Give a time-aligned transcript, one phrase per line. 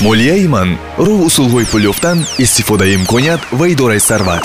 [0.00, 4.44] молияи ман роҳ усулҳои пул ёфтан истифодаи имконият ва идораи сарват.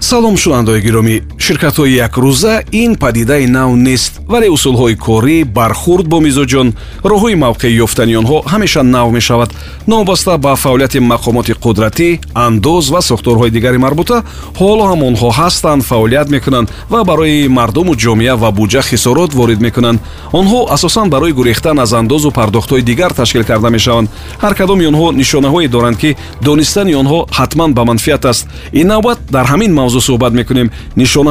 [0.00, 1.16] Салом шунавандаои гиромӣ
[1.48, 6.68] ширкатҳои якрӯза ин падидаи нав нест вале усулҳои корӣ бархурд бо мизоҷон.
[7.10, 9.50] Роҳҳои мавқеӣ ёфтани онҳо ҳамеша нав мешавад.
[9.86, 12.08] Новобаста ба фаъолияти мақомоти қудратӣ
[12.46, 14.16] андоз ва сохторҳои дигари марбута
[14.60, 19.98] ҳоло ҳам онҳо ҳастанд фаъолият мекунанд ва барои мардуму ҷомеа ва буҷа хисорот ворид мекунанд.
[20.40, 24.08] Онҳо асосан барои гурехтан аз андозу пардохтҳои дигар ташкил карда мешаванд.
[24.42, 26.10] Ҳар кадоми онҳо нишонаҳое доранд ки
[26.46, 28.42] донистани онҳо ҳатман ба манфиат аст.
[28.80, 30.68] Ин навбат дар ҳамин мавзӯъ суҳбат мекунем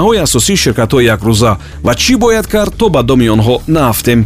[0.08, 1.58] нишонаҳои асосии ширкатҳои якрӯза.
[1.84, 4.20] Ва чӣ бояд кард то ба доми онҳо наафтем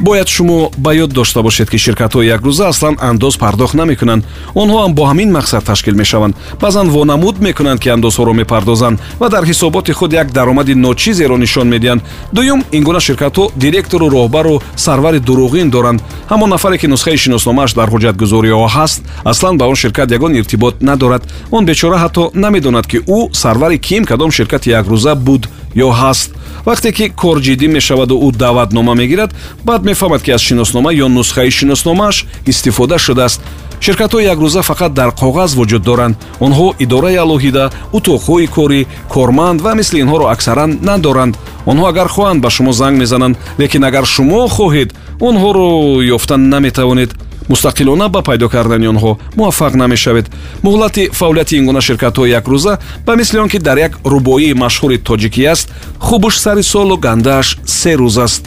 [0.00, 4.24] бояд шумо ба ёд дошта бошед ки ширкатҳои якрӯза аслан андоз пардохт намекунанд.
[4.54, 6.34] Онҳо ҳам бо ҳамин мақсад ташкил мешаванд.
[6.60, 12.02] Баъзан вонамуд мекунанд ки андозҳоро мепардозанд ва дар ҳисоботи худ як даромади ночизеро нишон медиҳанд.
[12.32, 16.00] Дуюм ин гуна ширкатҳо директору роҳбару сарвари дуруғин доранд.
[16.30, 21.22] Ҳамон нафаре ки нусхаи шиносномааш дар ҳуҷҷатгузориҳо ҳаст аслан ба он ширкат ягон иртибот надорад.
[21.50, 26.30] Он бечора ҳатто намедонад ки ӯ сарвари ким кадом ширкати якрӯза буд ё ҳаст.
[26.66, 29.30] Вақте ки кор ҷиддӣ мешаваду ӯ даъватнома мегирад
[29.64, 33.40] баъд мефаҳмад ки аз шиноснома ё нусхаи шиносномааш истифода шудааст.
[33.80, 36.16] Ширкатҳои якрӯза фақат дар коғаз вуҷуд доранд.
[36.46, 37.64] Онҳо идораи алоҳида
[37.96, 38.80] утоқҳои корӣ
[39.14, 41.34] корманд ва мисли инҳоро аксаран надоранд.
[41.70, 44.90] Онҳо агар хоҳанд ба шумо занг мезананд лекин агар шумо хоҳед
[45.28, 45.68] онҳоро
[46.16, 47.10] ёфта наметавонед
[47.50, 50.26] мустақилона ба пайдо кардани онҳо муваффақ намешавед.
[50.66, 55.42] Муҳлати фаъолияти ин гуна ширкатҳои якрӯза ба мисли он ки дар як рубоии машҳури тоҷикӣ
[55.54, 55.66] аст
[55.98, 58.42] хубуш сари солу гандааш се рӯз аст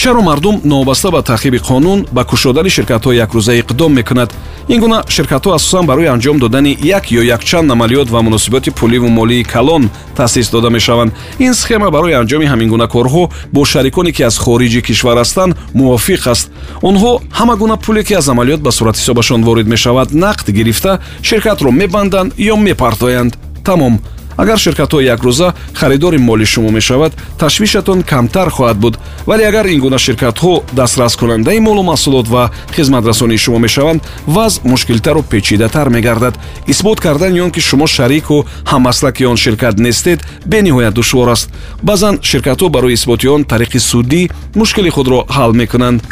[0.00, 4.34] чаро мардум новобаста ба таъқиби қонун ба кушодани ширкатҳои якрӯза иқдом мекунад.
[4.68, 9.42] Ин гуна ширкатҳо асосан барои анҷом додани як ё якчанд амалиёт ва муносиботи пуливу молии
[9.44, 11.12] калон таъсис дода мешаванд.
[11.38, 16.30] Ин схема барои анҷоми ҳамин гуна корҳо бо шариконе ки аз хориҷи кишвар ҳастанд мувофиқ
[16.30, 16.50] аст.
[16.82, 22.32] Онҳо ҳама гуна пуле ки аз амалиёт ба суратҳисобашон ворид мешавад нақд гирифта ширкатро мебанданд
[22.38, 23.36] ё мепартоянд.
[23.64, 24.00] Тамом
[24.42, 28.94] агар ширкатҳои якрӯза харидори моли шумо мешавад ташвишатон камтар хоҳад буд.
[29.26, 35.88] Вале агар ин гуна ширкатҳо дастраскунандаи молу маҳсулот ва хизматрасонии шумо мешаванд вазъ мушкилтару печидатар
[35.88, 36.34] мегардад.
[36.66, 41.50] Исбот кардани он ки шумо шарику ҳаммаслаки он ширкат нестед бениҳоят душвор аст.
[41.82, 44.22] Баъзан ширкатҳо барои исботи он тариқи суддӣ
[44.54, 46.02] мушкили худро ҳал мекунанд.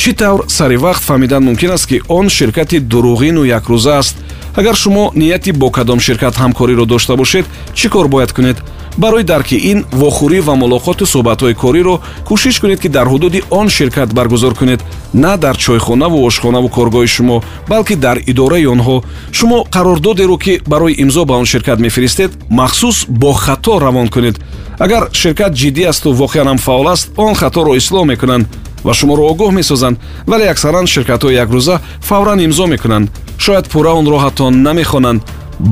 [0.00, 4.16] Чӣ тавр сари вақт фаҳмидан мумкин аст ки он ширкати дуруғину якрӯза аст
[4.58, 8.56] агар шумо нияти бо кадом ширкат ҳамкориро дошта бошед чӣ кор бояд кунед?
[8.96, 14.12] Барои дарки ин вохӯрӣ ва мулоқоту суҳбатҳои кориро кӯшиш кунед ки дар ҳудуди он ширкат
[14.12, 14.80] баргузор кунед
[15.14, 18.96] на дар чойхонаву ошхонаву коргоҳи шумо балки дар идораи онҳо.
[19.32, 24.36] Шумо қарордодеро ки барои имзо ба он ширкат мефиристед махсус бо хато равон кунед.
[24.78, 28.46] Агар ширкат ҷиддӣ асту воқеан ҳам фаъол аст он хаторо ислоҳ мекунанд
[28.86, 29.96] ва шуморо огоҳ месозанд
[30.26, 33.10] вале аксаран ширкатҳои якрӯза фавран имзо мекунанд.
[33.38, 35.20] Шояд пурра онро ҳатто намехонанд.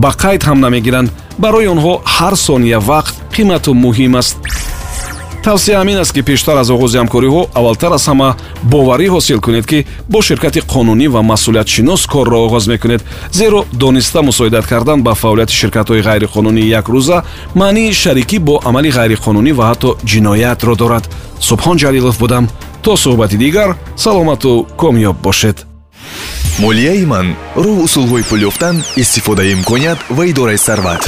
[0.02, 1.08] Ба қайд ҳам намегиранд.
[1.38, 4.36] Барои онҳо ҳар сония вақт қимату муҳим аст.
[5.46, 8.28] Тавсия ҳамин аст ки пештар аз оғози ҳамкориҳо аввалтар аз ҳама
[8.72, 13.04] боварӣ ҳосил кунед ки бо ширкати қонунӣ ва масъулиятшинос корро оғоз мекунед.
[13.32, 17.22] Зеро дониста мусоидат кардан ба фаъолияти ширкатҳои ғайриқонунии якрӯза
[17.54, 21.04] маънии шарикӣ бо амали ғайриқонунӣ ва ҳатто ҷиноятро дорад.
[21.48, 22.48] Субҳон ҷалилов будам
[22.86, 25.66] то суҳбати дигар саломату комёб бошед.
[26.60, 27.26] Молияи ман
[27.56, 31.02] роҳ усулҳои пул ёфтан истифодаи имконият ва идораи сарват